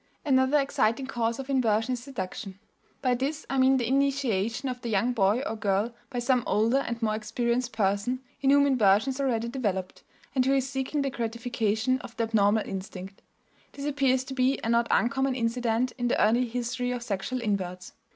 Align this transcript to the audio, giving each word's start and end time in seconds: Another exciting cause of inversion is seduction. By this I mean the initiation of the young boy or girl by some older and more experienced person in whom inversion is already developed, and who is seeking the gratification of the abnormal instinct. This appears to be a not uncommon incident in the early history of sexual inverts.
Another 0.25 0.57
exciting 0.59 1.05
cause 1.05 1.37
of 1.37 1.47
inversion 1.47 1.93
is 1.93 1.99
seduction. 2.01 2.57
By 3.03 3.13
this 3.13 3.45
I 3.51 3.59
mean 3.59 3.77
the 3.77 3.87
initiation 3.87 4.67
of 4.67 4.81
the 4.81 4.89
young 4.89 5.13
boy 5.13 5.43
or 5.45 5.55
girl 5.55 5.93
by 6.09 6.17
some 6.17 6.43
older 6.47 6.79
and 6.79 6.99
more 7.03 7.13
experienced 7.13 7.71
person 7.71 8.21
in 8.41 8.49
whom 8.49 8.65
inversion 8.65 9.11
is 9.11 9.19
already 9.21 9.47
developed, 9.47 10.01
and 10.33 10.43
who 10.43 10.55
is 10.55 10.67
seeking 10.67 11.03
the 11.03 11.11
gratification 11.11 11.99
of 12.01 12.17
the 12.17 12.23
abnormal 12.23 12.63
instinct. 12.67 13.21
This 13.73 13.85
appears 13.85 14.23
to 14.23 14.33
be 14.33 14.59
a 14.63 14.69
not 14.69 14.87
uncommon 14.89 15.35
incident 15.35 15.91
in 15.99 16.07
the 16.07 16.19
early 16.19 16.47
history 16.47 16.89
of 16.91 17.03
sexual 17.03 17.39
inverts. 17.39 17.93